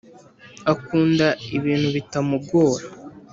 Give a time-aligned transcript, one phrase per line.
[0.73, 1.27] akunda
[1.57, 2.85] ibintu bitamugora